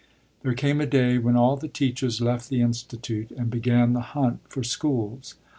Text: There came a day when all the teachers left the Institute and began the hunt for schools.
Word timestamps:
There 0.41 0.55
came 0.55 0.81
a 0.81 0.87
day 0.87 1.19
when 1.19 1.35
all 1.35 1.57
the 1.57 1.67
teachers 1.67 2.21
left 2.21 2.49
the 2.49 2.59
Institute 2.59 3.29
and 3.33 3.51
began 3.51 3.93
the 3.93 4.01
hunt 4.01 4.39
for 4.49 4.63
schools. 4.63 5.35